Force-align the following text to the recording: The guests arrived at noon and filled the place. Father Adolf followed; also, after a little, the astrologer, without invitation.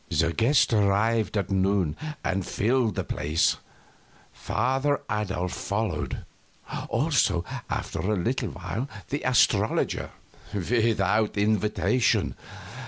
The 0.09 0.33
guests 0.33 0.73
arrived 0.73 1.37
at 1.37 1.51
noon 1.51 1.95
and 2.23 2.43
filled 2.43 2.95
the 2.95 3.03
place. 3.03 3.57
Father 4.33 4.99
Adolf 5.11 5.53
followed; 5.53 6.25
also, 6.89 7.45
after 7.69 7.99
a 7.99 8.15
little, 8.15 8.87
the 9.09 9.21
astrologer, 9.21 10.09
without 10.55 11.37
invitation. 11.37 12.33